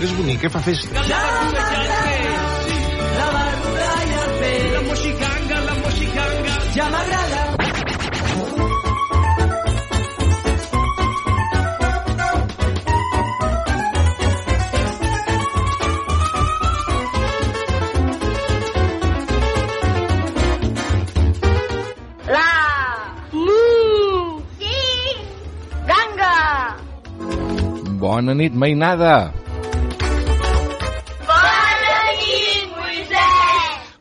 [0.00, 0.94] moixiganga és bonic, que fa festa.
[3.18, 4.62] La barruda i el peix.
[4.74, 6.54] La moixiganga, la moixiganga.
[6.74, 7.40] Ja m'agrada.
[22.30, 22.50] La
[23.32, 24.78] Mu Sí
[25.86, 26.36] Ganga
[28.00, 29.39] Bona nit, mainada!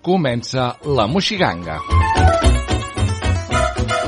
[0.10, 1.99] Comença la Moixiganga.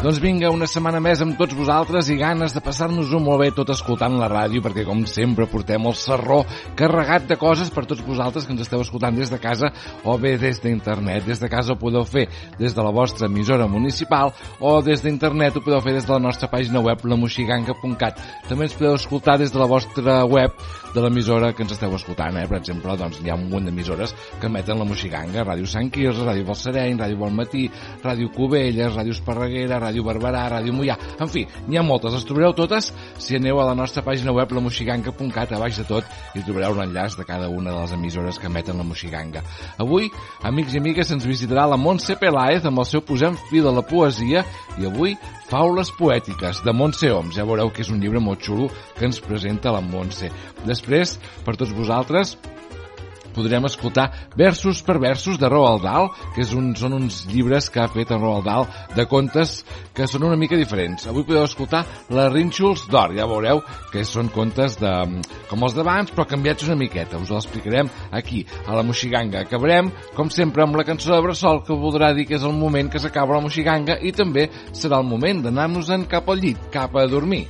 [0.02, 3.70] Doncs vinga, una setmana més amb tots vosaltres i ganes de passar-nos-ho molt bé tot
[3.70, 6.40] escoltant la ràdio, perquè com sempre portem el serró
[6.80, 9.70] carregat de coses per tots vosaltres que ens esteu escoltant des de casa
[10.02, 11.28] o bé des d'internet.
[11.30, 12.26] Des de casa ho podeu fer
[12.58, 16.24] des de la vostra emissora municipal o des d'internet ho podeu fer des de la
[16.26, 18.26] nostra pàgina web lamoxiganga.cat.
[18.50, 20.58] També ens podeu escoltar des de la vostra web
[20.96, 22.48] de l'emissora que ens esteu escoltant, eh?
[22.50, 26.26] Per exemple, doncs hi ha un munt d'emissores que emeten la Moixiganga, Ràdio Sant Quirze,
[26.26, 27.70] Ràdio Balsareny, Ràdio Bonmatí,
[28.04, 30.96] Ràdio Cubelles, Ràdio Esparreguera, Ràdio Barberà, Ràdio Mollà...
[31.20, 32.16] En fi, n'hi ha moltes.
[32.16, 32.88] Les trobareu totes
[33.20, 36.08] si aneu a la nostra pàgina web, lamoxiganga.cat, a baix de tot,
[36.40, 39.44] i trobareu l'enllaç de cada una de les emissores que emeten la Moixiganga.
[39.84, 40.08] Avui,
[40.48, 43.84] amics i amigues, ens visitarà la Montse Peláez amb el seu Posem fil a la
[43.84, 44.46] poesia
[44.80, 45.18] i avui
[45.52, 47.36] Faules poètiques de Montse Oms.
[47.36, 50.32] Ja veureu que és un llibre molt xulo que ens presenta la Montse.
[50.64, 52.38] Després, per tots vosaltres,
[53.34, 57.82] podrem escoltar versos per versos de Roald Dahl, que és un, són uns llibres que
[57.84, 59.62] ha fet en Roald Dahl de contes
[59.96, 61.08] que són una mica diferents.
[61.10, 64.94] Avui podeu escoltar les Rínxols d'Or, ja veureu que són contes de,
[65.50, 67.20] com els d'abans, però canviats una miqueta.
[67.22, 69.46] Us ho explicarem aquí, a la Moixiganga.
[69.46, 72.92] Acabarem, com sempre, amb la cançó de Bressol, que voldrà dir que és el moment
[72.92, 77.08] que s'acaba la Moixiganga i també serà el moment d'anar-nos-en cap al llit, cap a
[77.12, 77.48] dormir.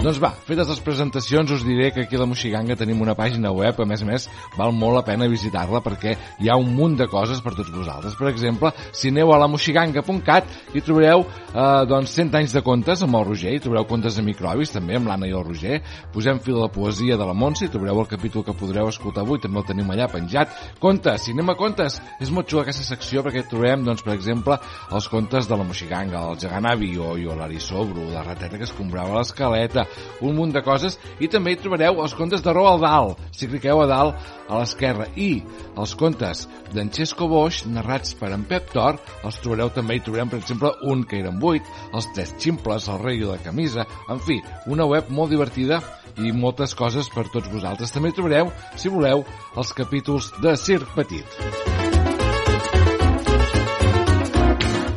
[0.00, 3.50] Doncs va, fetes les presentacions us diré que aquí a la Moixiganga tenim una pàgina
[3.52, 4.24] web, a més a més
[4.56, 8.14] val molt la pena visitar-la perquè hi ha un munt de coses per tots vosaltres.
[8.16, 13.02] Per exemple, si aneu a la moixiganga.cat hi trobareu eh, doncs 100 anys de contes
[13.04, 15.82] amb el Roger, hi trobareu contes de microbis també amb l'Anna i el Roger,
[16.14, 19.42] posem fil la poesia de la Montse, hi trobareu el capítol que podreu escoltar avui,
[19.44, 20.56] també el tenim allà penjat.
[20.80, 24.56] Contes, si anem a contes, és molt xula aquesta secció perquè trobem, doncs, per exemple,
[24.96, 29.20] els contes de la Moixiganga, el gegant avió i l'Arisobro, la rateta que es comprava
[29.20, 29.89] l'escaleta,
[30.20, 33.82] un munt de coses i també hi trobareu els contes de Roald Dahl si cliqueu
[33.82, 35.30] a dalt a l'esquerra i
[35.78, 40.32] els contes d'en Xesco Boix narrats per en Pep Tor els trobareu també, hi trobarem
[40.32, 44.22] per exemple un que eren vuit, els tres ximples el rei i la camisa, en
[44.26, 44.40] fi
[44.70, 45.80] una web molt divertida
[46.18, 47.92] i moltes coses per tots vosaltres.
[47.94, 49.24] També trobareu, si voleu,
[49.56, 51.79] els capítols de Circ Petit.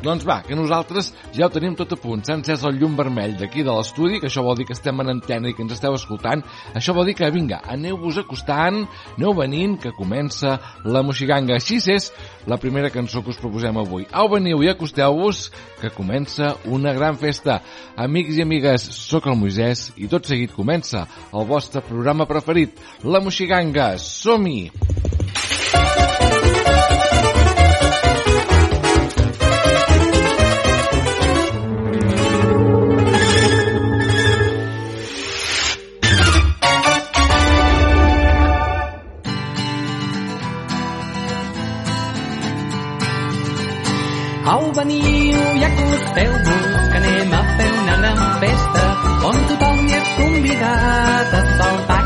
[0.04, 2.26] Doncs va, que nosaltres ja ho tenim tot a punt.
[2.26, 5.14] S'ha encès el llum vermell d'aquí de l'estudi, que això vol dir que estem en
[5.14, 6.44] antena i que ens esteu escoltant.
[6.76, 8.82] Això vol dir que, vinga, aneu-vos acostant,
[9.16, 11.56] aneu venint, que comença la Moixiganga.
[11.56, 12.10] Així és
[12.52, 14.04] la primera cançó que us proposem avui.
[14.12, 15.46] Au, veniu i acosteu-vos,
[15.80, 17.62] que comença una gran festa.
[17.96, 22.76] Amics i amigues, sóc el Moisès i tot seguit comença el vostre programa preferit,
[23.08, 23.94] la Moixiganga.
[24.04, 24.68] Som-hi!
[44.54, 48.84] Au, veniu i acosteu-vos, que anem a fer una gran festa
[49.30, 52.03] on tothom hi és convidat a saltar,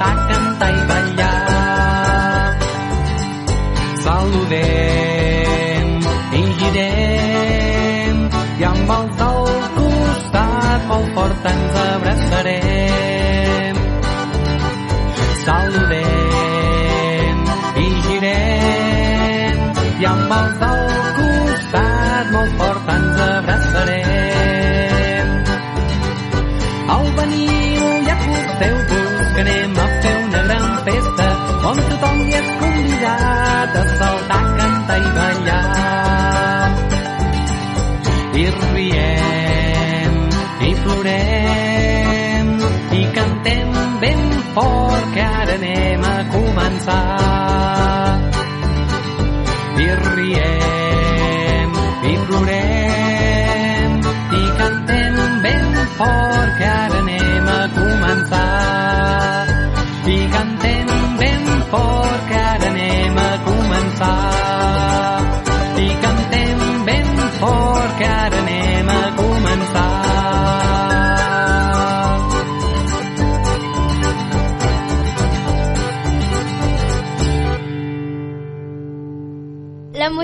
[0.00, 0.47] a saltar,
[44.54, 47.00] que ara anem a començar.
[49.84, 51.72] I riem
[52.10, 53.96] i plorem
[54.40, 59.46] i cantem ben fort que ara anem a començar.
[60.16, 60.86] I cantem
[61.22, 64.47] ben fort que ara anem a començar.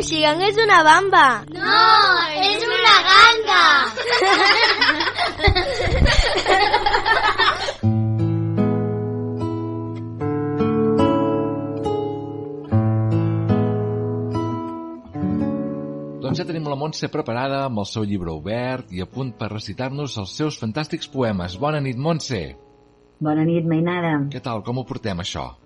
[0.04, 1.48] La moixiganga és una bamba.
[1.48, 3.88] No, és una ganga.
[16.20, 19.48] Doncs ja tenim la Montse preparada amb el seu llibre obert i a punt per
[19.56, 21.56] recitar-nos els seus fantàstics poemes.
[21.56, 22.52] Bona nit, Montse!
[23.24, 24.28] Bona nit, Mainada.
[24.28, 24.60] Què tal?
[24.68, 25.56] Com ho portem, això?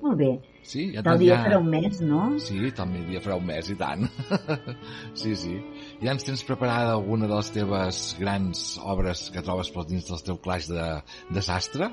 [0.00, 0.55] Molt bé.
[0.66, 0.88] Sí?
[0.94, 1.42] Ja Tal dia ja...
[1.46, 2.24] farà un mes, no?
[2.42, 4.06] Sí, tal dia farà un mes i tant.
[5.20, 5.54] sí, sí.
[6.02, 10.24] Ja ens tens preparada alguna de les teves grans obres que trobes pels dins del
[10.26, 10.86] teu claix de,
[11.30, 11.90] de sastre?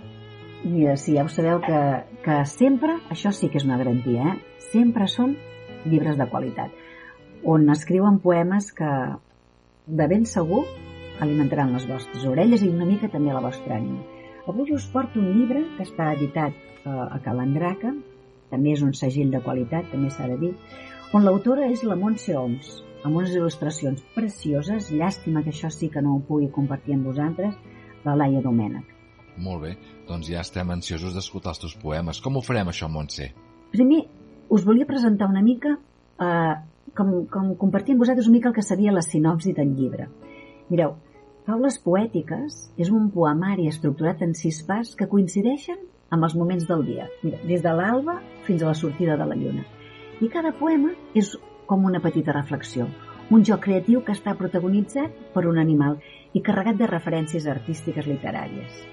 [0.63, 1.79] Mira, sí, ja ho sabeu que,
[2.23, 4.61] que sempre, això sí que és una garantia, eh?
[4.71, 5.35] sempre són
[5.83, 6.71] llibres de qualitat,
[7.43, 8.89] on escriuen poemes que
[9.85, 10.63] de ben segur
[11.21, 14.01] alimentaran les vostres orelles i una mica també la vostra ànima.
[14.47, 17.93] Avui us porto un llibre que està editat eh, a Calandraca,
[18.53, 20.53] també és un segill de qualitat, també s'ha de dir,
[21.13, 22.73] on l'autora és la Montse Oms,
[23.03, 27.55] amb unes il·lustracions precioses, llàstima que això sí que no ho pugui compartir amb vosaltres,
[28.05, 28.89] la Laia Domènech.
[29.43, 29.71] Molt bé,
[30.07, 32.19] doncs ja estem ansiosos d'escoltar els teus poemes.
[32.21, 33.31] Com ho farem, això, Montse?
[33.73, 34.03] Primer,
[34.53, 35.73] us volia presentar una mica,
[36.21, 36.53] eh,
[36.95, 40.07] com, com compartir amb vosaltres una mica el que seria la sinopsi del llibre.
[40.69, 40.93] Mireu,
[41.43, 45.81] Faules poètiques és un poemari estructurat en sis parts que coincideixen
[46.13, 49.37] amb els moments del dia, Mira, des de l'alba fins a la sortida de la
[49.39, 49.65] lluna.
[50.21, 51.33] I cada poema és
[51.65, 52.87] com una petita reflexió,
[53.33, 55.97] un joc creatiu que està protagonitzat per un animal
[56.33, 58.83] i carregat de referències artístiques literàries.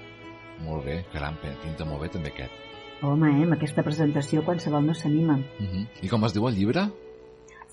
[0.65, 2.53] Molt bé, caram, pinta molt bé també aquest.
[3.01, 5.37] Home, eh, amb aquesta presentació qualsevol no s'anima.
[5.37, 5.87] Uh -huh.
[6.01, 6.89] I com es diu el llibre?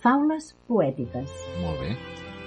[0.02, 1.30] Faules poètiques.
[1.60, 1.96] Molt bé.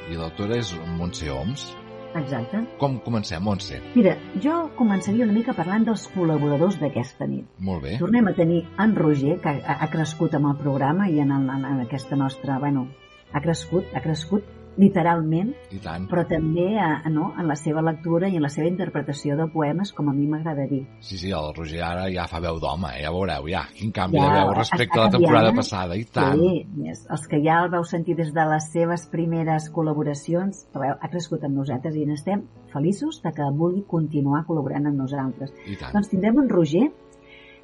[0.09, 1.80] I l'autora és Montse Oms.
[2.19, 2.63] Exacte.
[2.81, 3.79] Com comencem, Montse?
[3.95, 7.47] Mira, jo començaria una mica parlant dels col·laboradors d'aquesta nit.
[7.59, 7.97] Molt bé.
[8.01, 11.51] Tornem a tenir en Roger, que ha, ha crescut amb el programa i en, en,
[11.73, 12.59] en aquesta nostra...
[12.59, 12.87] Bueno,
[13.31, 14.43] ha crescut, ha crescut
[14.79, 16.05] literalment, I tant.
[16.09, 19.91] però també a, no, en la seva lectura i en la seva interpretació de poemes,
[19.95, 20.83] com a mi m'agrada dir.
[21.03, 23.03] Sí, sí, el Roger ara ja fa veu d'home, eh?
[23.03, 23.65] ja veureu, ja.
[23.75, 26.39] Quin canvi Ja, de veu respecte a la temporada canviant, passada, i tant.
[26.39, 30.95] Sí, més, els que ja el vau sentir des de les seves primeres col·laboracions, veu,
[30.95, 35.51] ha crescut amb nosaltres i n'estem feliços de que vulgui continuar col·laborant amb nosaltres.
[35.67, 35.95] I tant.
[35.97, 36.87] Doncs tindrem en Roger,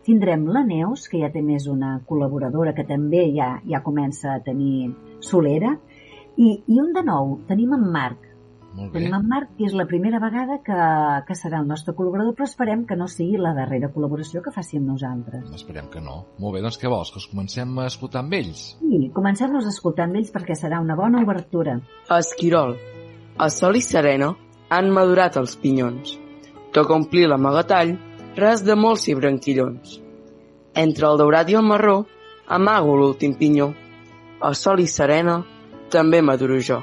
[0.08, 4.44] tindrem la Neus, que ja té més una col·laboradora que també ja, ja comença a
[4.44, 4.92] tenir
[5.24, 5.74] solera,
[6.38, 8.24] i, i un de nou, tenim en Marc.
[8.78, 9.00] Molt bé.
[9.00, 10.82] Tenim en Marc, que és la primera vegada que,
[11.26, 14.78] que serà el nostre col·laborador, però esperem que no sigui la darrera col·laboració que faci
[14.78, 15.48] amb nosaltres.
[15.58, 16.20] Esperem que no.
[16.38, 17.10] Molt bé, doncs què vols?
[17.14, 18.68] Que els comencem a escoltar amb ells?
[18.86, 21.80] I comencem-nos a escoltar amb ells perquè serà una bona obertura.
[22.06, 22.78] A Esquirol,
[23.38, 24.30] a Sol i Serena,
[24.70, 26.14] han madurat els pinyons.
[26.76, 27.96] Toca omplir l'amagatall,
[28.38, 29.98] res de molts i branquillons.
[30.78, 32.04] Entre el daurat i el marró,
[32.46, 33.72] amago l'últim pinyó.
[34.46, 35.40] A Sol i Serena,
[35.94, 36.82] també maduro jo.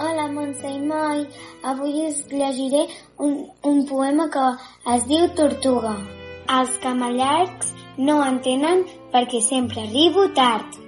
[0.00, 1.26] Hola, Montse i Moi.
[1.70, 2.86] Avui us llegiré
[3.18, 3.34] un,
[3.70, 4.46] un poema que
[4.94, 5.96] es diu Tortuga.
[6.58, 10.78] Els camallargs no entenen perquè sempre arribo tard.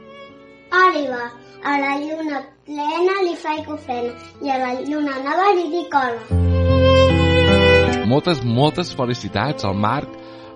[0.72, 1.26] Oliva,
[1.62, 6.40] a la lluna plena li faig ofrena i a la lluna nova li dic hola.
[8.08, 10.08] Moltes, moltes felicitats al Marc,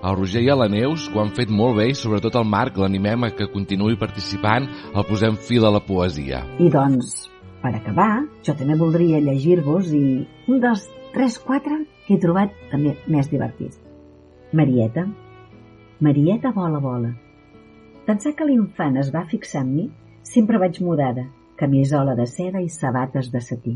[0.06, 2.76] al Roger i a la Neus, ho han fet molt bé i sobretot al Marc
[2.78, 6.44] l'animem a que continuï participant, el posem fil a la poesia.
[6.62, 7.26] I doncs,
[7.62, 10.04] per acabar, jo també voldria llegir-vos i
[10.52, 10.86] un dels
[11.16, 13.80] 3-4 que he trobat també més divertits.
[14.54, 15.08] Marieta.
[16.06, 17.10] Marieta vola, vola.
[18.06, 19.88] D'ençà que l'infant es va fixar en mi,
[20.22, 21.26] sempre vaig mudada,
[21.58, 23.74] camisola de seda i sabates de setí.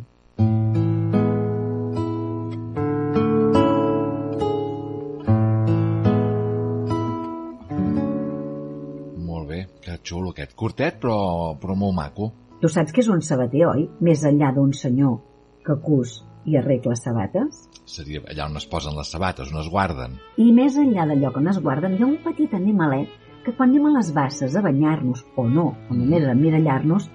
[10.11, 10.57] Xulo aquest.
[10.59, 11.19] Curtet, però,
[11.61, 12.33] però molt maco.
[12.61, 13.87] Tu saps que és un sabater, oi?
[14.05, 15.17] Més enllà d'un senyor
[15.65, 17.65] que cus i arregla sabates?
[17.89, 20.19] Seria allà on es posen les sabates, on es guarden.
[20.41, 23.71] I més enllà del lloc on es guarden, hi ha un petit animalet que quan
[23.73, 27.09] anem a les basses a banyar-nos, o no, o només a mirallar-nos,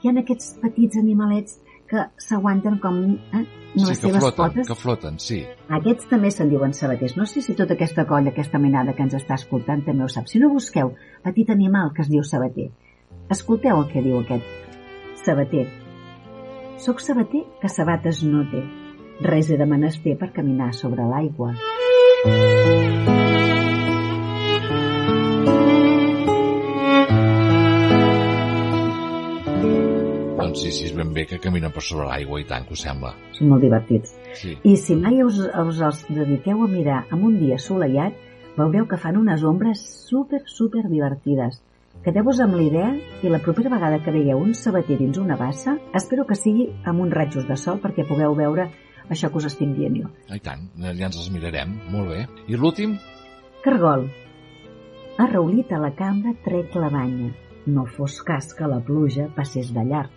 [0.00, 1.58] hi ha aquests petits animalets
[1.90, 4.68] que s'aguanten com eh, amb les sí, que seves floten, potes.
[4.68, 5.40] que floten, sí.
[5.78, 7.16] Aquests també se'n diuen sabaters.
[7.18, 10.28] No sé si tota aquesta colla, aquesta menada que ens està escoltant també ho sap.
[10.30, 12.70] Si no busqueu petit animal que es diu sabater,
[13.30, 15.66] escolteu el que diu aquest sabater.
[16.82, 18.64] Soc sabater que sabates no té.
[19.24, 21.54] Res he de menester per caminar sobre l'aigua.
[30.46, 32.82] Doncs sí, sí, és ben bé que caminen per sobre l'aigua i tant, que us
[32.86, 33.10] sembla.
[33.34, 34.12] Són molt divertits.
[34.38, 34.52] Sí.
[34.62, 38.14] I si mai us, us els dediqueu a mirar en un dia assolellat,
[38.54, 41.58] veureu que fan unes ombres super, super divertides.
[42.04, 42.92] Quedeu-vos amb la idea
[43.26, 47.02] i la propera vegada que veieu un sabater dins una bassa, espero que sigui amb
[47.02, 48.68] uns ratjos de sol perquè pugueu veure
[49.10, 50.10] això que us estic dient jo.
[50.30, 51.74] I tant, ja ens els mirarem.
[51.90, 52.20] Molt bé.
[52.46, 52.94] I l'últim?
[53.64, 54.06] Cargol.
[55.26, 57.32] Arraulit a la cambra trec la banya.
[57.66, 60.15] No fos cas que la pluja passés de llarg.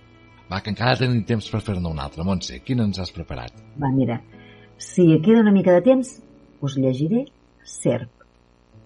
[0.50, 2.26] Va, que encara tenim temps per fer-ne un altre.
[2.26, 3.54] Montse, quin ens has preparat?
[3.78, 4.18] Va, mira,
[4.82, 6.16] si queda una mica de temps,
[6.66, 7.28] us llegiré
[7.64, 8.10] Serp.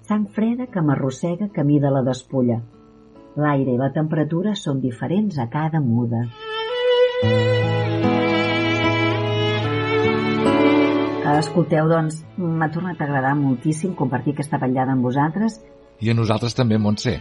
[0.04, 2.60] Sang freda que m'arrossega camí de la despulla.
[3.40, 6.26] L'aire i la temperatura són diferents a cada muda.
[11.34, 15.62] Escolteu, doncs, m'ha tornat a agradar moltíssim compartir aquesta vetllada amb vosaltres.
[16.04, 17.16] I a nosaltres també, Montse.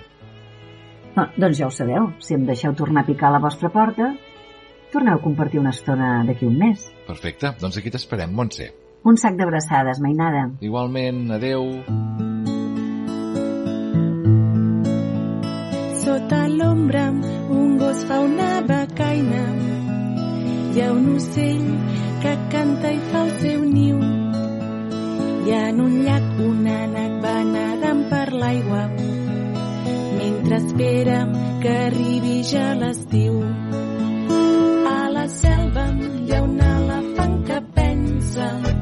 [1.14, 4.11] No, doncs ja ho sabeu, si em deixeu tornar a picar a la vostra porta,
[4.92, 6.87] torneu a compartir una estona d'aquí un mes.
[7.08, 8.68] Perfecte, doncs aquí t'esperem, Montse.
[9.08, 10.44] Un sac d'abraçades, mainada.
[10.62, 11.64] Igualment, adeu.
[16.04, 19.42] Sota l'ombra un gos fa una becaina.
[20.72, 21.66] Hi ha un ocell
[22.22, 23.99] que canta i fa el seu niu.
[25.49, 28.87] I en un llac un ànec va nedant per l'aigua
[30.22, 31.18] mentre espera
[31.62, 33.42] que arribi ja l'estiu.
[38.32, 38.81] Some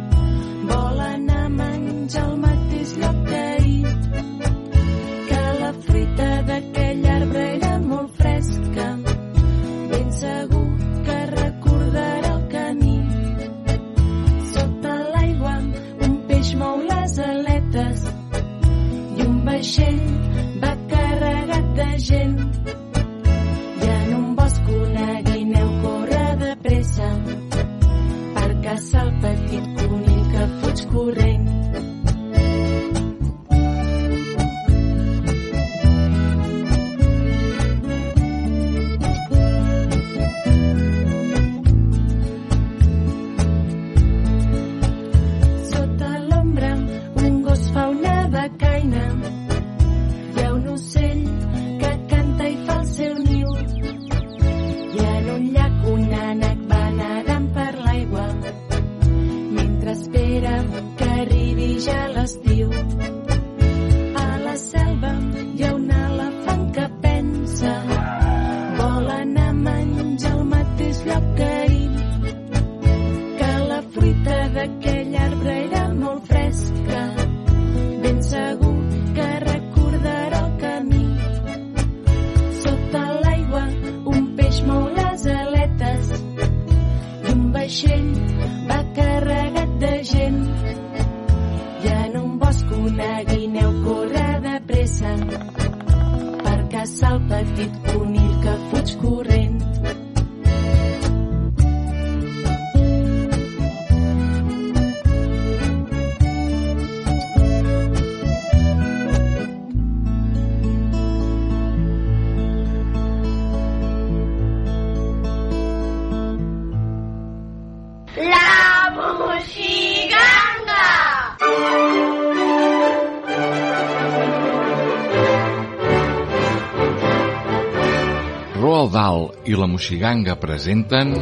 [129.60, 131.12] la Moxiganga presenten...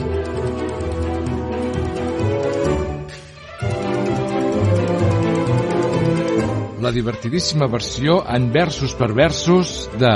[6.81, 10.13] La divertidíssima versió en versos per versos de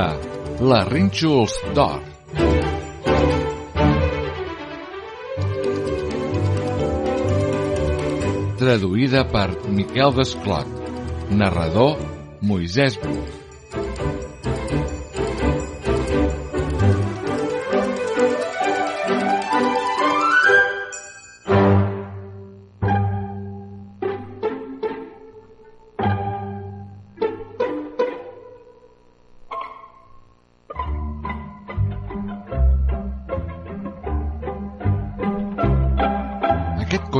[0.62, 2.00] La Rínxols d'Or.
[8.62, 10.81] Traduïda per Miquel Desclot.
[11.35, 11.99] Narrador
[12.41, 13.42] Moisès Bru.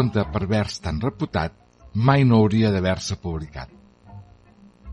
[0.03, 1.55] Conte pervers tan reputat
[1.95, 3.69] mai no hauria d'haver-se publicat.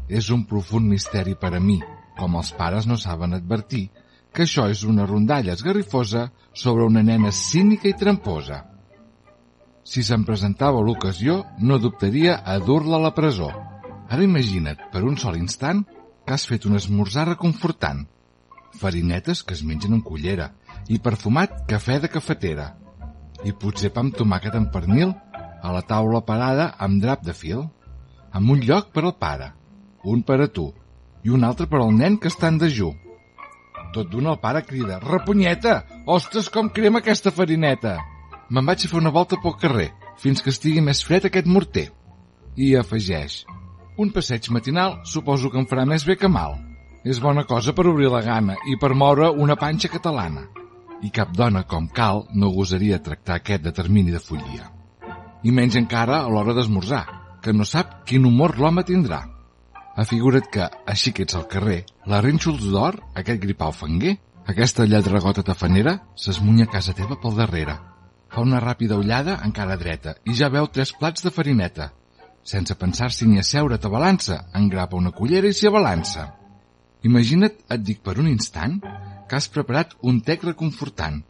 [0.06, 1.80] És un profund misteri per a mi,
[2.20, 3.88] com els pares no saben advertir,
[4.34, 8.60] que això és una rondalla esgarrifosa sobre una nena cínica i tramposa.
[9.82, 13.50] Si se'n presentava l'ocasió, no dubtaria a dur-la a la presó.
[14.10, 15.82] Ara imagina't, per un sol instant,
[16.26, 18.06] que has fet un esmorzar reconfortant.
[18.78, 20.52] Farinetes que es mengen amb cullera
[20.88, 22.76] i perfumat cafè de cafetera.
[23.48, 25.14] I potser pa amb tomàquet amb pernil
[25.64, 27.64] a la taula parada amb drap de fil.
[28.36, 29.54] Amb un lloc per al pare,
[30.04, 30.68] un per a tu
[31.26, 32.92] i un altre per al nen que està en dejú.
[33.94, 35.80] Tot d'una el pare crida «Repunyeta!
[36.06, 37.98] Ostres, com crema aquesta farineta!»
[38.50, 39.90] Me'n vaig a fer una volta pel carrer,
[40.22, 41.90] fins que estigui més fred aquest morter.
[42.56, 43.44] I afegeix
[43.98, 46.56] «Un passeig matinal suposo que em farà més bé que mal.
[47.04, 50.46] És bona cosa per obrir la gana i per moure una panxa catalana.
[51.02, 54.68] I cap dona com cal no gosaria tractar aquest determini de follia.
[55.44, 57.06] I menys encara a l'hora d'esmorzar,
[57.44, 59.22] que no sap quin humor l'home tindrà.
[60.00, 64.18] Afigura't que, així que ets al carrer, la rínxols d'or, aquest gripau fanguer,
[64.52, 67.78] aquesta lladregota tafanera, s'esmunya a casa teva pel darrere.
[68.30, 71.92] Fa una ràpida ullada encara dreta i ja veu tres plats de farineta.
[72.44, 76.34] Sense pensar-s'hi ni a t'abalança, engrapa una cullera i s'hi abalança.
[77.04, 78.80] Imagina't, et dic per un instant,
[79.30, 81.22] que has preparat un tec reconfortant.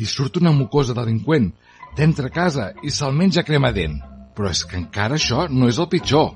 [0.00, 1.52] I surt una mucosa delinqüent,
[1.94, 4.00] t'entra a casa i se'l menja crema dent.
[4.34, 6.32] Però és que encara això no és el pitjor.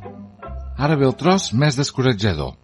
[0.78, 2.54] Ara ve el tros més descoratjador.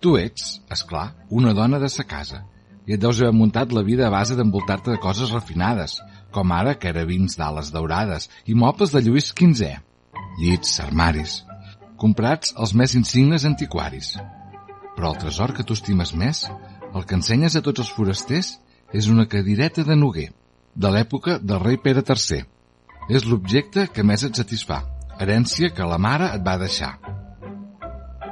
[0.00, 2.44] Tu ets, és clar, una dona de sa casa
[2.86, 5.98] i et deus haver muntat la vida a base d'envoltar-te de coses refinades,
[6.30, 9.72] com ara carabins d'ales daurades i mobles de Lluís XV,
[10.38, 11.40] llits, armaris,
[11.98, 14.14] comprats els més insignes antiquaris.
[14.96, 16.46] Però el tresor que tu estimes més,
[16.96, 18.56] el que ensenyes a tots els forasters,
[18.92, 20.30] és una cadireta de Noguer,
[20.74, 22.44] de l'època del rei Pere III.
[23.12, 24.82] És l'objecte que més et satisfà
[25.20, 26.96] herència que la mare et va deixar.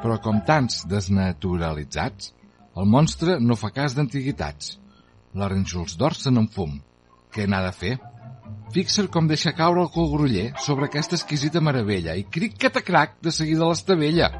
[0.03, 2.33] Però com tants desnaturalitzats,
[2.77, 4.74] el monstre no fa cas d'antiguitats.
[5.35, 6.77] La rínxols d'or se n'enfum.
[7.33, 7.94] Què n'ha de fer?
[8.74, 13.16] Fixa't com deixa caure el col groller sobre aquesta exquisita meravella i cric que crac
[13.22, 14.31] de seguida l'estabella.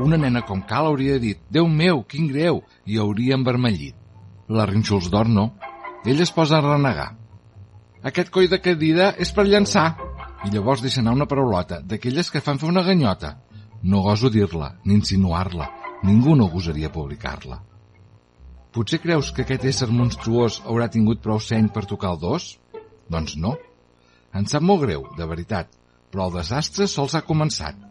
[0.00, 3.96] Una nena com cal hauria dit «Déu meu, quin greu!» i hauria envermellit.
[4.48, 5.50] La rínxols d'or no.
[6.08, 7.10] Ell es posa a renegar.
[8.10, 9.90] Aquest coi de cadira és per llançar
[10.46, 13.34] i llavors deixa anar una paraulota, d'aquelles que fan fer una ganyota.
[13.82, 15.68] No goso dir-la, ni insinuar-la.
[16.08, 17.60] Ningú no gosaria publicar-la.
[18.72, 22.54] Potser creus que aquest ésser monstruós haurà tingut prou seny per tocar el dos?
[23.12, 23.56] Doncs no.
[24.32, 25.68] Em sap molt greu, de veritat,
[26.08, 27.89] però el desastre sols ha començat.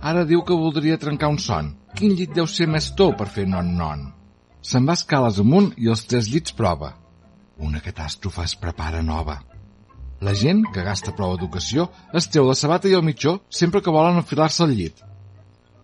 [0.00, 1.72] Ara diu que voldria trencar un son.
[1.96, 4.10] Quin llit deu ser més tou per fer non-non?
[4.60, 6.92] Se'n va escales amunt i els tres llits prova.
[7.56, 9.38] Una catàstrofe es prepara nova.
[10.20, 13.92] La gent, que gasta prou educació, es treu la sabata i el mitjó sempre que
[13.92, 15.00] volen enfilar-se al llit.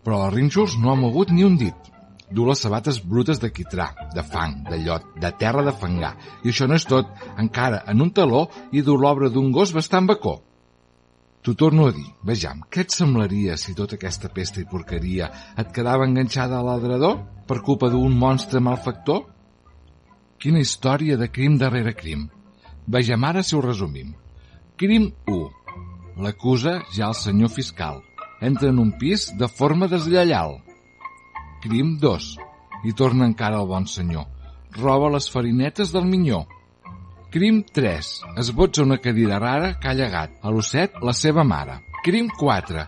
[0.04, 1.90] Però la Rínxols no ha mogut ni un dit.
[2.32, 6.14] Du les sabates brutes de quitrà, de fang, de llot, de terra de fangar.
[6.44, 10.08] I això no és tot, encara en un taló i du l'obra d'un gos bastant
[10.08, 10.38] bacó.
[11.42, 15.26] T'ho torno a dir, vejam, què et semblaria si tota aquesta pesta i porqueria
[15.58, 17.16] et quedava enganxada a l'adredor
[17.48, 19.24] per culpa d'un monstre malfactor?
[20.38, 22.28] Quina història de crim darrere crim.
[22.86, 24.14] Vejam ara si ho resumim.
[24.78, 25.42] Crim 1.
[26.22, 27.98] L'acusa ja el senyor fiscal.
[28.40, 30.60] Entra en un pis de forma deslleial.
[31.66, 32.32] Crim 2.
[32.86, 34.30] I torna encara el bon senyor.
[34.78, 36.44] Roba les farinetes del minyó.
[37.32, 38.08] Crim 3.
[38.36, 41.78] Esbotza una cadira rara que ha llegat a l'osset la seva mare.
[42.04, 42.82] Crim 4.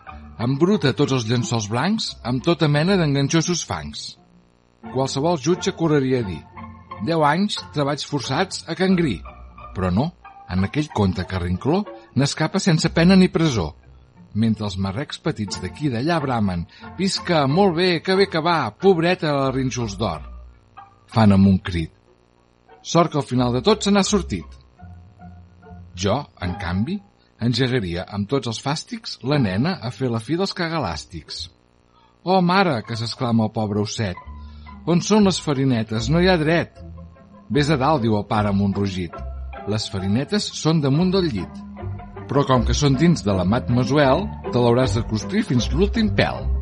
[0.44, 4.02] Embruta tots els llençols blancs amb tota mena d'enganxosos fangs.
[4.92, 6.42] Qualsevol jutge correria a dir
[7.08, 9.14] 10 anys treballs forçats a Can Grí.
[9.72, 10.10] Però no,
[10.52, 11.80] en aquell conte carrincló
[12.12, 13.70] n'escapa sense pena ni presó,
[14.34, 16.68] mentre els marrecs petits d'aquí d'allà bramen
[17.00, 20.32] «Visca, molt bé, que bé que va, pobreta la rínxols d'or!»
[21.16, 21.93] Fan amb un crit.
[22.84, 24.44] Sort que al final de tot se n'ha sortit.
[25.96, 26.98] Jo, en canvi,
[27.40, 31.46] engegaria amb tots els fàstics la nena a fer la fi dels cagalàstics.
[32.24, 34.20] «Oh, mare!» que s'exclama el pobre osset.
[34.86, 36.10] «On són les farinetes?
[36.12, 36.76] No hi ha dret!»
[37.48, 39.16] «Ves a dalt», diu el pare amb un rugit.
[39.68, 41.62] Les farinetes són damunt del llit.
[42.28, 46.12] Però com que són dins de la mat Masuel, te l'hauràs de costrir fins l'últim
[46.16, 46.53] pèl.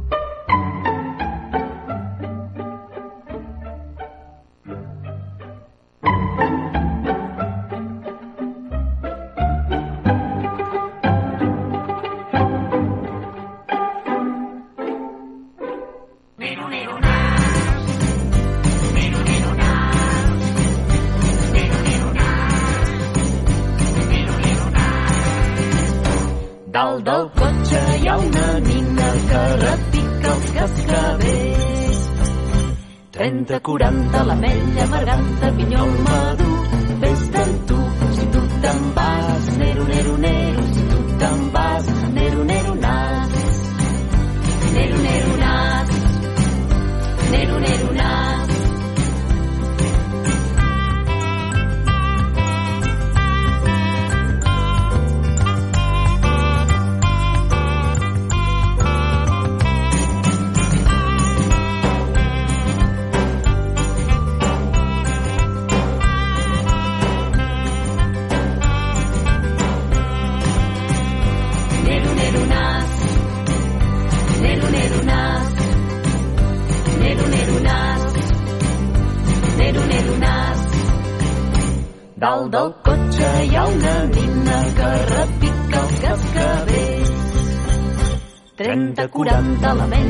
[89.62, 90.01] Dollar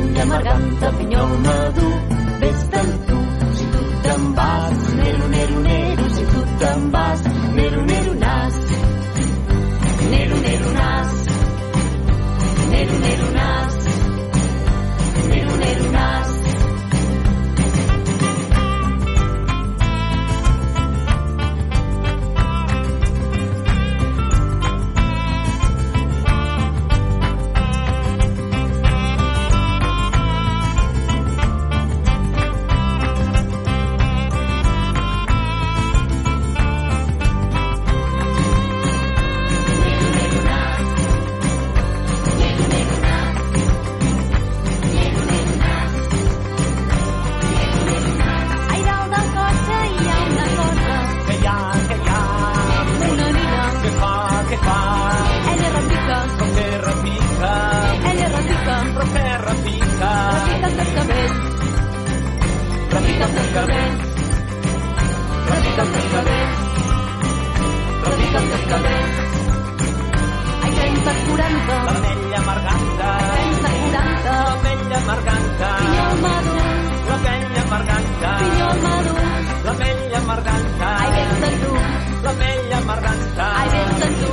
[82.92, 83.46] amarganta.
[83.58, 84.28] Ai, vens amb tu.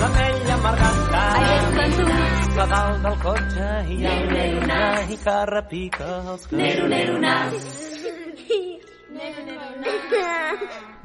[0.00, 1.22] L'amella amarganta.
[1.34, 2.54] Ai, vens amb tu.
[2.58, 6.56] Que dalt del cotxe hi ha nero, nero, i que repica els que...
[6.56, 7.36] Nero, nero, na.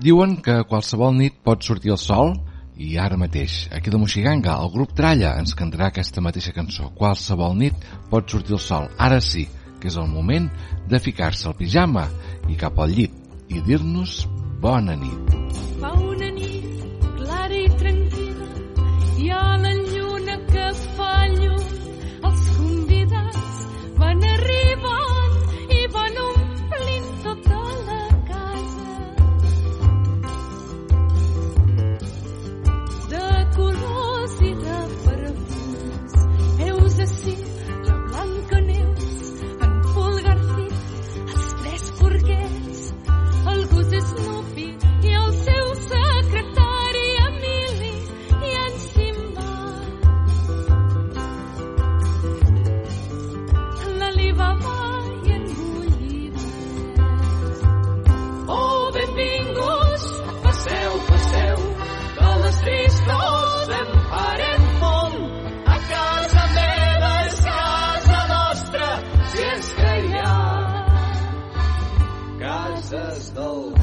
[0.04, 2.34] Diuen que qualsevol nit pot sortir el sol
[2.82, 6.90] i ara mateix, aquí de Moxiganga, el grup Tralla ens cantarà aquesta mateixa cançó.
[6.98, 8.90] Qualsevol nit pot sortir el sol.
[8.98, 9.46] Ara sí,
[9.80, 10.50] que és el moment
[10.90, 12.08] de ficar-se al pijama
[12.50, 13.14] i cap al llit
[13.54, 14.24] i dir-nos
[14.64, 15.38] bona nit.
[15.84, 16.13] Bona nit
[17.62, 18.48] i tranquil·la
[19.26, 20.66] i a la lluna que
[20.98, 21.70] fa llum.
[22.30, 23.62] Els convidats
[24.02, 24.53] van arribar
[73.36, 73.83] Let's go.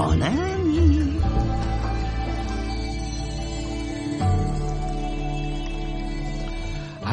[0.00, 0.59] Bona nit.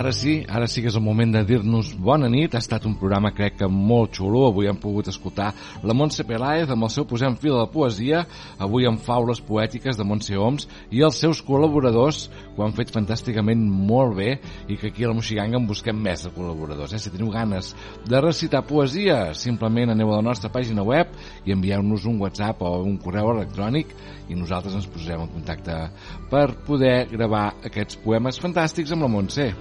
[0.08, 2.54] Ara sí, ara sí que és el moment de dir-nos bona nit.
[2.56, 4.46] Ha estat un programa, crec que molt xulo.
[4.48, 5.50] Avui hem pogut escoltar
[5.84, 8.22] la Montse Peláez amb el seu Posem fil a la poesia,
[8.56, 12.94] avui amb faules poètiques de Montse Oms i els seus col·laboradors, que ho han fet
[12.96, 14.30] fantàsticament molt bé
[14.72, 16.96] i que aquí a la Moxiganga en busquem més de col·laboradors.
[16.96, 17.02] Eh?
[17.04, 17.74] Si teniu ganes
[18.08, 21.12] de recitar poesia, simplement aneu a la nostra pàgina web
[21.44, 23.92] i envieu-nos un WhatsApp o un correu electrònic
[24.32, 25.82] i nosaltres ens posarem en contacte
[26.32, 29.52] per poder gravar aquests poemes fantàstics amb la Montse.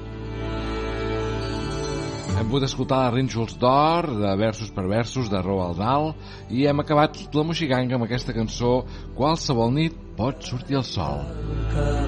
[2.36, 6.10] Hem pogut escoltar Rínxols d'Or, de versos per versos, de Roald Dahl,
[6.52, 8.82] i hem acabat la moxiganga amb aquesta cançó
[9.16, 11.24] Qualsevol nit pot sortir el sol.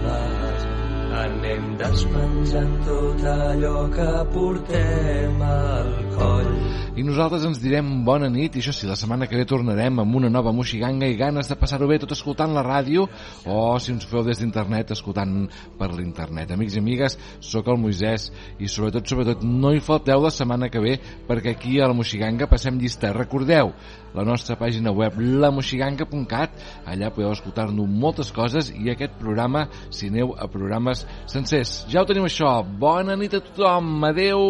[0.05, 0.78] vas
[1.19, 6.53] anem despenjant tot allò que portem al coll.
[6.99, 10.17] I nosaltres ens direm bona nit, i això sí, la setmana que ve tornarem amb
[10.19, 13.05] una nova moxiganga i ganes de passar-ho bé tot escoltant la ràdio,
[13.47, 15.45] o si ens feu des d'internet, escoltant
[15.79, 16.51] per l'internet.
[16.57, 20.83] Amics i amigues, sóc el Moisès, i sobretot, sobretot, no hi falteu la setmana que
[20.83, 20.97] ve,
[21.29, 23.13] perquè aquí a la moxiganga passem llista.
[23.15, 23.71] Recordeu,
[24.15, 30.35] la nostra pàgina web, lamoxiganga.cat, allà podeu escoltar-nos moltes coses i aquest programa, si aneu
[30.39, 31.85] a programes sencers.
[31.93, 32.59] Ja ho tenim això.
[32.79, 33.93] Bona nit a tothom.
[34.09, 34.41] Adeu.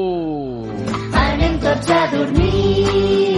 [1.25, 3.38] Anem tots a dormir.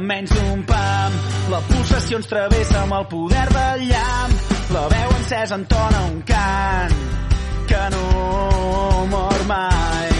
[0.00, 1.18] Menys d'un pam.
[1.52, 4.34] La pulsació ens travessa amb el poder del llamp.
[4.74, 6.96] La veu encesa entona un cant
[7.70, 10.10] que no mor mai.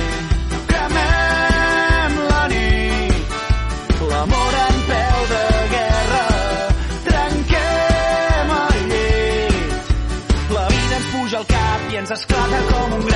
[0.70, 3.36] Cremem la nit,
[4.12, 6.24] l'amor en peu de guerra.
[7.10, 9.92] Trenquem el llit,
[10.56, 13.15] la vida ens puja al cap i ens esclata com un gran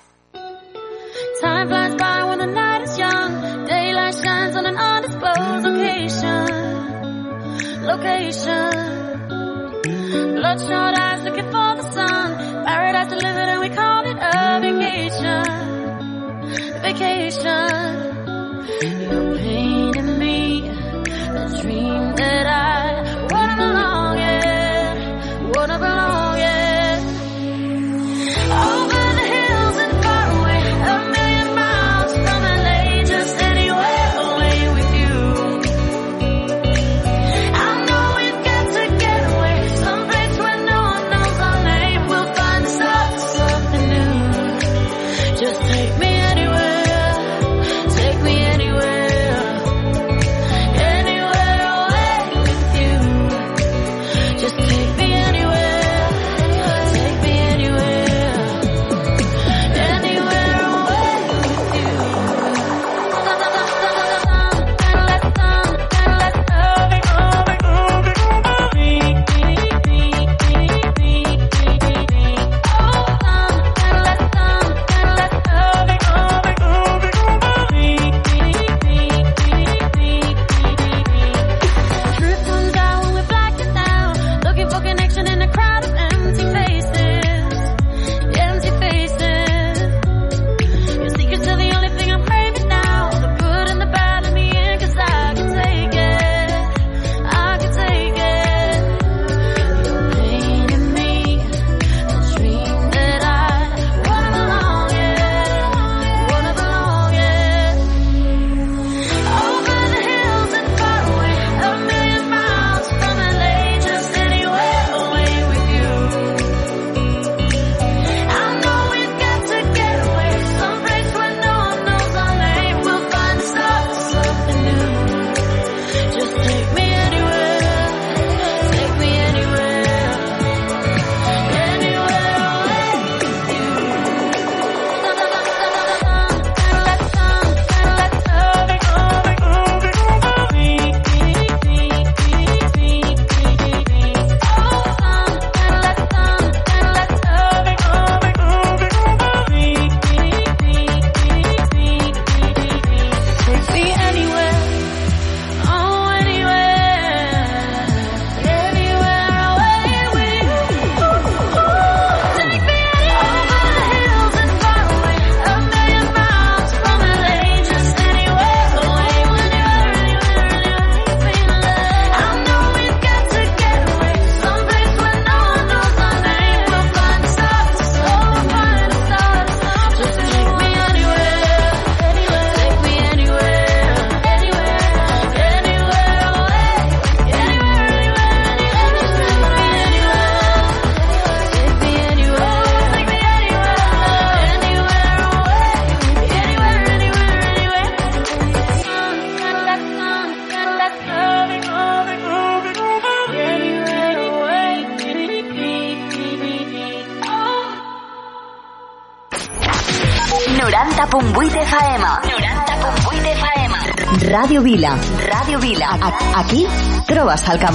[214.61, 214.95] Radio Vila.
[215.27, 215.99] Radio Vila.
[216.35, 216.67] Aquí
[217.07, 217.65] trobes el que.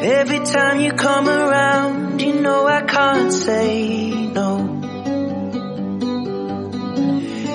[0.00, 4.80] Every time you come around, you know I can't say no.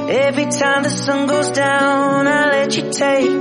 [0.10, 3.39] Every time the sun goes down, I let you take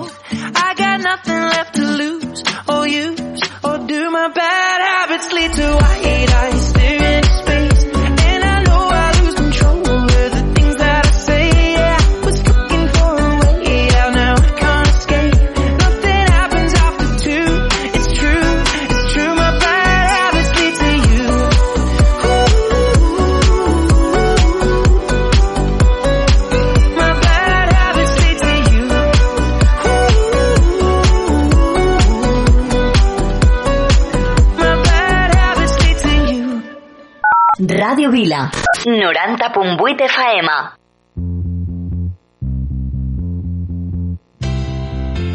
[0.00, 4.10] I got nothing left to lose or use or do.
[4.10, 6.51] My bad habits lead to I hate I
[38.84, 40.48] 90.8 FM.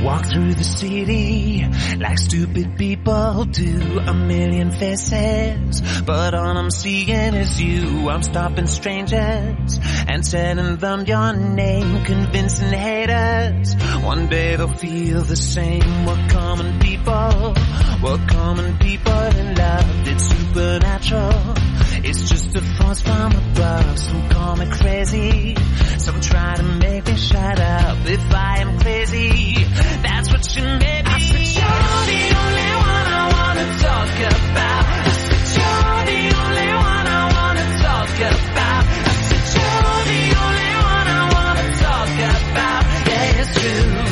[0.03, 1.65] Walk through the city
[1.97, 3.99] like stupid people do.
[3.99, 8.09] A million faces, but all I'm seeing is you.
[8.09, 13.75] I'm stopping strangers and telling them your name, convincing haters.
[14.03, 16.05] One day they'll feel the same.
[16.05, 17.55] We're common people,
[18.03, 20.07] we're common people in love.
[20.07, 21.76] It's supernatural.
[22.03, 23.99] It's just a force from above.
[23.99, 25.55] Some call me crazy.
[25.97, 29.53] Some try to make me shut up if I am crazy.
[30.01, 31.11] That's what you made me.
[31.11, 34.85] I said you're the only one I wanna talk about.
[34.87, 38.83] I said you're the only one I wanna talk about.
[38.87, 42.83] I said you're the only one I wanna talk about.
[43.07, 44.06] Yeah, it's true.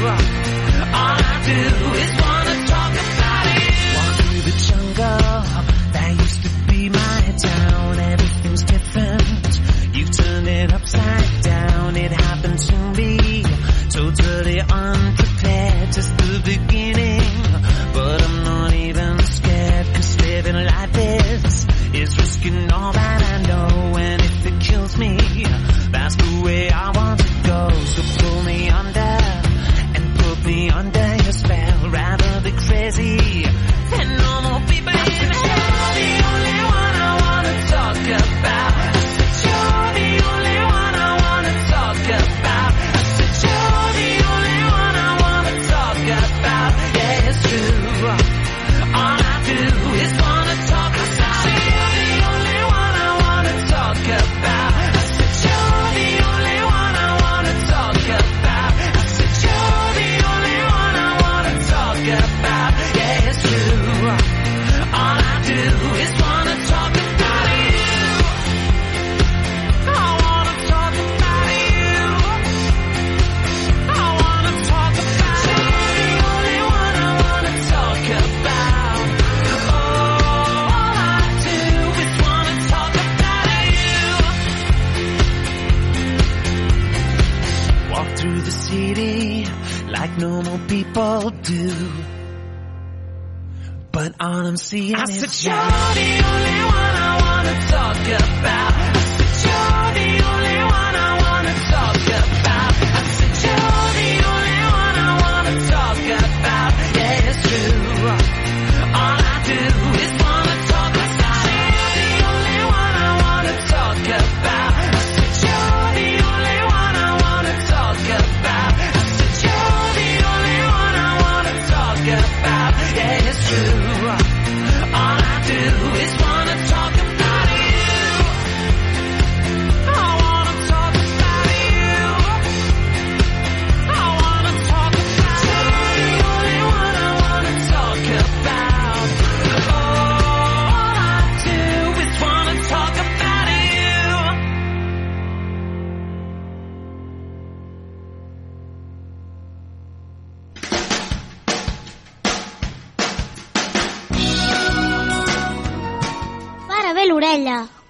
[14.72, 15.15] on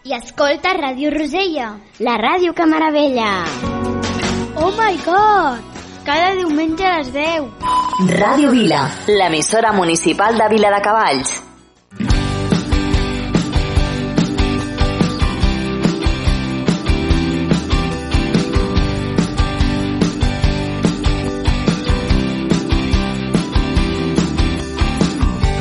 [0.05, 1.71] I escolta Ràdio Rosella.
[2.05, 3.29] La ràdio que meravella.
[4.61, 5.57] Oh my god!
[6.05, 7.47] Cada diumenge a les 10.
[8.19, 11.33] Ràdio Vila, l'emissora municipal de Vila de Cavalls.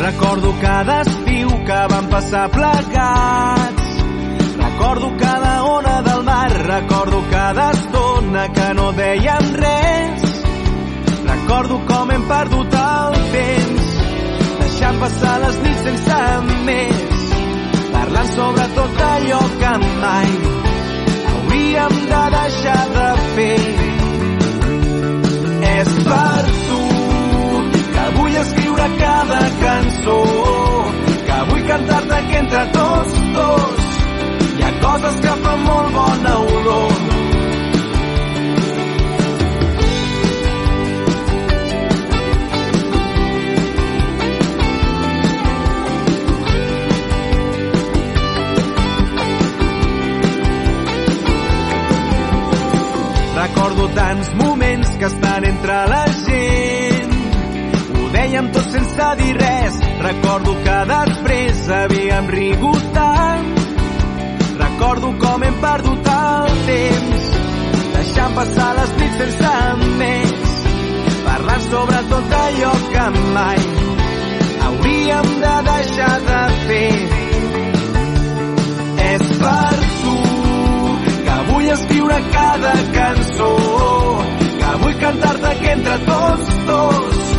[0.05, 3.64] Recordo cada estiu que vam passar plegats.
[4.95, 10.23] Recordo cada ona del mar, recordo cada estona que no dèiem res.
[11.27, 13.89] Recordo com hem perdut el temps,
[14.61, 16.21] deixant passar les nits sense
[16.69, 17.27] més,
[17.91, 20.31] parlant sobre tot allò que mai
[21.33, 23.63] hauríem de deixar de fer.
[25.75, 26.83] És per tu
[27.97, 30.21] que vull escriure cada cançó,
[31.27, 33.84] que vull cantar-te que entre tots dos
[34.65, 36.93] ha coses que fan molt bona olor.
[53.45, 57.19] Recordo tants moments que estan entre la gent.
[57.99, 59.83] Ho dèiem tot sense dir res.
[60.07, 63.14] Recordo que després havíem rigut tant.
[64.85, 67.28] Recordo com hem perdut el temps,
[67.95, 69.53] deixant passar les nits sense
[70.01, 70.35] més,
[71.24, 73.05] parlant sobre tot allò que
[73.37, 73.62] mai
[74.66, 76.93] hauríem de deixar de fer.
[79.07, 80.14] És per tu
[81.30, 83.51] que vull escriure cada cançó,
[84.61, 87.35] que vull cantar-te que entre tots dos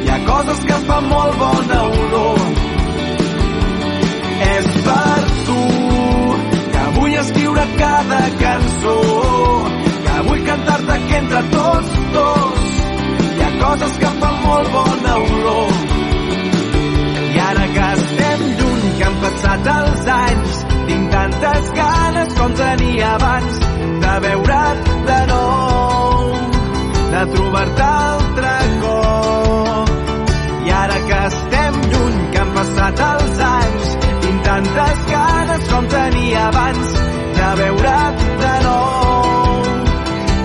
[0.00, 2.44] hi ha coses que fan molt bona olor.
[4.56, 5.25] És per
[7.20, 8.96] escriure cada cançó,
[10.04, 12.66] que vull cantar-te que entre tots dos
[13.36, 15.72] hi ha coses que fan molt bona olor.
[17.36, 20.58] I ara que estem lluny, que han passat els anys,
[20.90, 23.58] tinc tantes ganes com tenia abans
[24.04, 26.30] de veure't de nou,
[27.14, 28.54] de trobar-te altre
[28.84, 29.96] cop.
[30.66, 36.48] I ara que estem lluny, que han passat els anys, tinc tantes ganes com tenia
[36.52, 37.05] abans
[37.46, 39.62] de veure't de nou,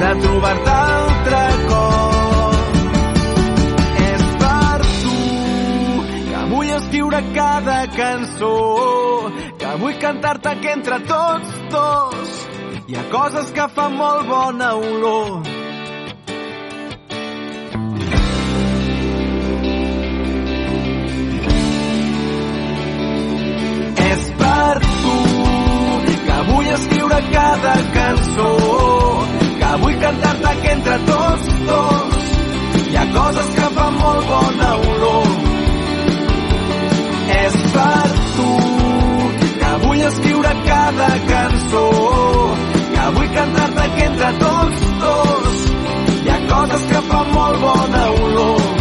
[0.01, 2.75] de trobar-te altre cop.
[4.09, 5.15] És per tu
[6.27, 8.53] que vull escriure cada cançó,
[9.63, 12.37] que vull cantar-te que entre tots dos
[12.87, 15.50] hi ha coses que fan molt bona olor.
[27.31, 28.49] Cada cançó,
[29.59, 32.31] que vull cantar-te que entre tots dos
[32.91, 35.29] hi ha coses que fan molt bona olor.
[37.37, 38.49] És per tu
[39.61, 41.87] que vull escriure cada cançó,
[42.93, 45.65] que vull cantar-te que entre tots dos
[46.19, 48.80] hi ha coses que fan molt bona olor.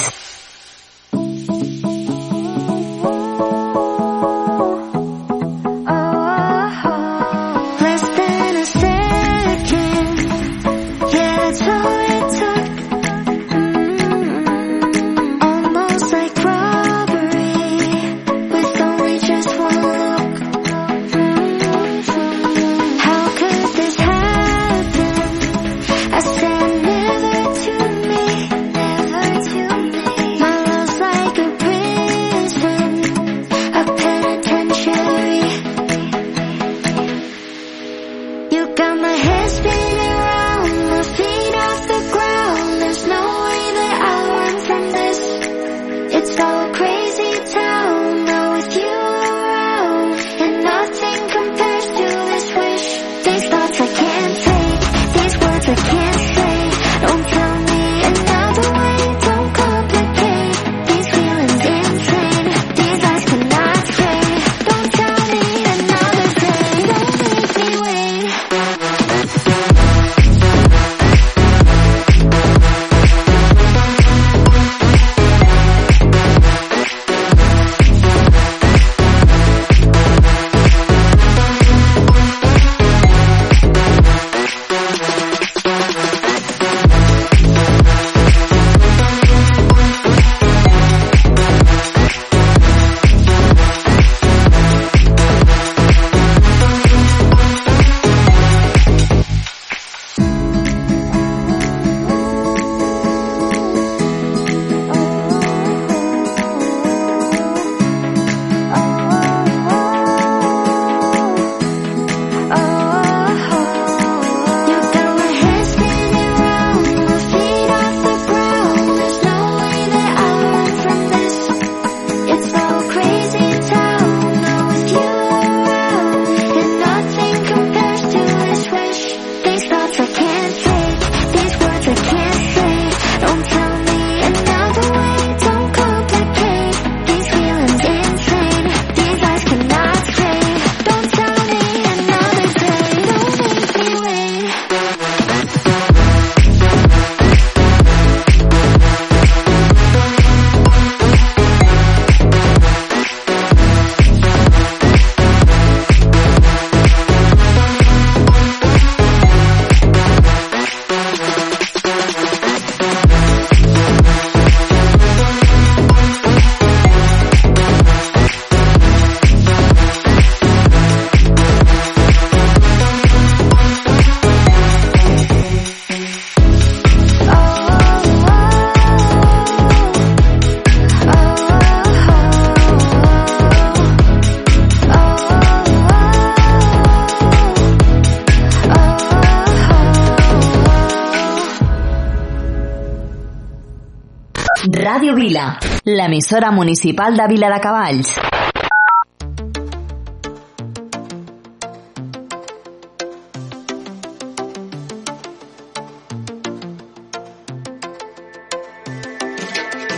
[195.11, 198.09] Ràdio Vila, l'emissora municipal de Vila de Cavalls.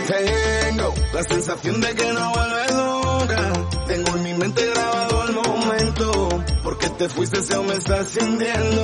[0.08, 3.52] Tengo la sensación de que no vuelves nunca.
[3.86, 6.28] Tengo en mi mente grabado el momento.
[6.64, 8.83] Porque te fuiste aún me estás sintiendo.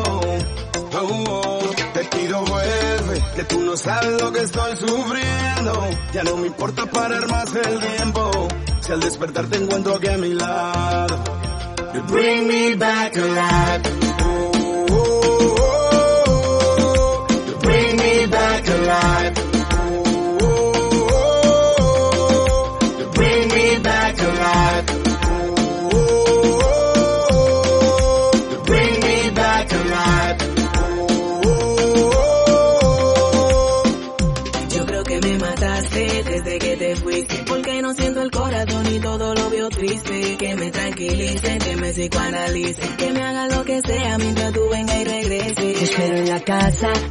[3.80, 5.88] Sabes lo que estoy sufriendo.
[6.12, 8.48] Ya no me importa parar más el tiempo.
[8.80, 11.24] Si al despertar te encuentro aquí a mi lado.
[12.08, 14.09] Bring me back alive.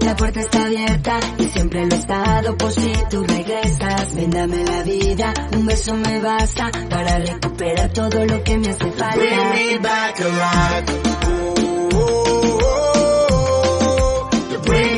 [0.02, 4.16] La puerta está abierta y siempre lo he estado por si tú regresas.
[4.16, 8.92] Ven, dame la vida, un beso me basta para recuperar todo lo que me hace
[8.92, 9.18] falta.
[9.18, 10.86] Bring me back alive.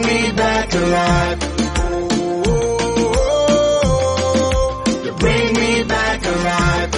[0.01, 1.39] Me back alive.
[5.05, 6.91] You bring me back alive.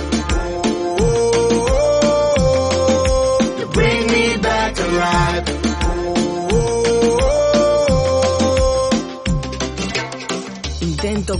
[3.59, 5.62] You bring me back alive.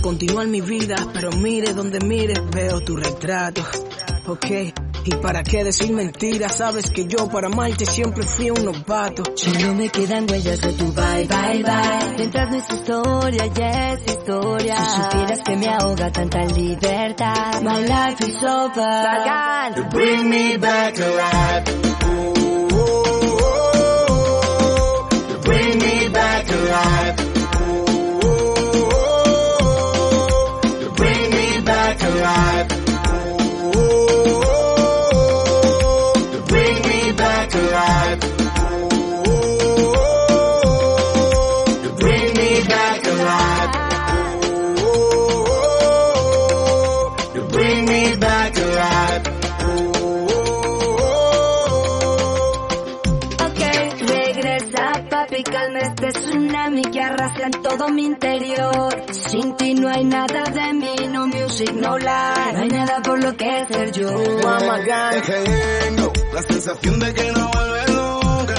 [0.04, 3.62] Continuar mi vida, pero mire donde mire, veo tu retrato.
[4.26, 4.44] Ok,
[5.02, 6.58] ¿y para qué decir mentiras?
[6.58, 9.22] Sabes que yo para amarte siempre fui un novato.
[9.34, 12.16] Solo me quedan huellas de tu bye, bye, bye.
[12.18, 14.76] Mientras no es historia, ya es historia.
[14.76, 17.62] Si supieras que me ahoga tanta libertad.
[17.62, 19.74] My life is over.
[19.74, 21.64] You bring me back alive.
[25.30, 27.13] You bring me back alive.
[32.24, 32.83] drive.
[57.84, 59.04] Todo mi interior.
[59.12, 62.52] Sin ti no hay nada de mí, no music, no life.
[62.52, 64.08] No hay nada por lo que ser yo.
[64.08, 68.54] Tengo la sensación de que no vuelves nunca.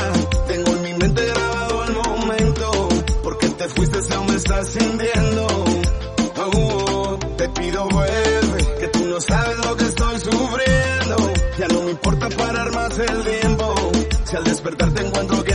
[0.47, 2.89] Tengo en mi mente grabado el momento.
[3.23, 5.47] Porque te fuiste aún me estás sintiendo.
[6.37, 11.33] Oh, te pido vuelve, que tú no sabes lo que estoy sufriendo.
[11.57, 13.75] Ya no me importa parar más el tiempo.
[14.25, 15.54] Si al despertar te encuentro aquí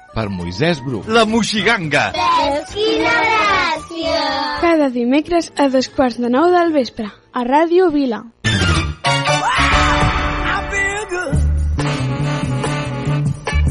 [0.13, 1.03] per Moisès Bru.
[1.07, 2.11] La Moixiganga!
[2.71, 4.19] Quina gràcia!
[4.61, 8.23] Cada dimecres a dos quarts de nou del vespre, a Ràdio Vila.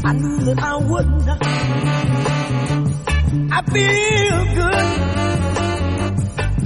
[0.03, 1.27] I knew that I wouldn't.
[3.53, 4.75] I feel good.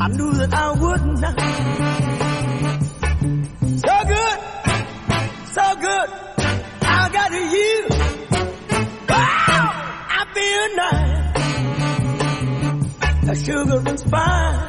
[0.02, 1.20] I knew that I wouldn't.
[3.84, 4.38] So good,
[5.54, 6.10] so good.
[6.82, 7.95] I got you.
[13.26, 14.66] The sugar and fine.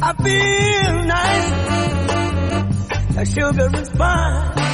[0.00, 1.50] I feel nice.
[3.16, 4.66] The sugar and spice.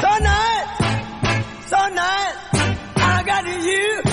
[0.00, 0.68] So nice,
[1.66, 2.36] so nice,
[2.96, 4.11] I got you.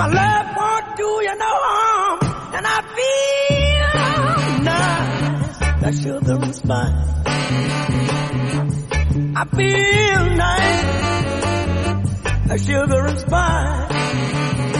[0.00, 2.18] My love won't do you no harm,
[2.56, 7.08] and I feel nice like sugar and spice.
[9.36, 10.88] I feel nice
[12.48, 14.79] like sugar and spice.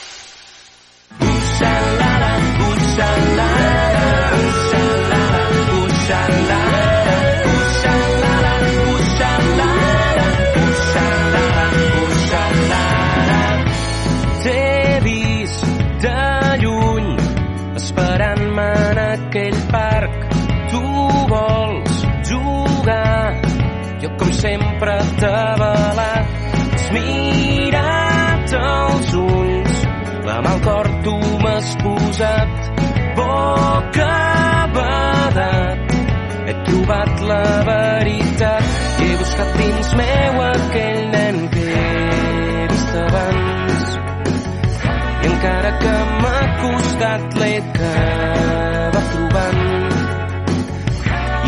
[47.01, 49.61] Costat l'he acabat trobant.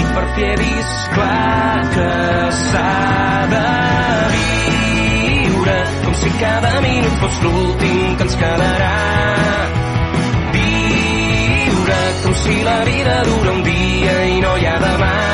[0.02, 2.08] I per fi he vist clar que
[2.62, 2.94] s'ha
[3.52, 3.66] de
[4.34, 8.96] viure com si cada minut fos l'últim que ens quedarà.
[10.58, 15.33] Viure com si la vida dura un dia i no hi ha demà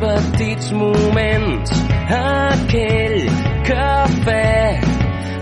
[0.00, 1.72] petits moments,
[2.16, 3.18] aquell
[3.68, 4.80] cafè,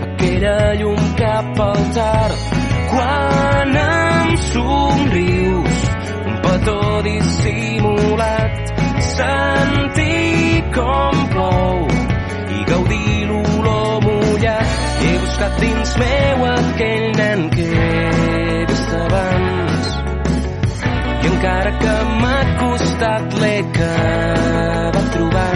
[0.07, 2.43] aquella llum cap al tard,
[2.91, 5.79] quan em somrius,
[6.25, 8.73] un petó dissimulat,
[9.13, 11.85] sentir com plou
[12.57, 14.75] i gaudir l'olor mullat.
[15.05, 17.69] He buscat dins meu aquell nen que
[21.39, 25.49] encara que m'ha costat l'he acabat trobant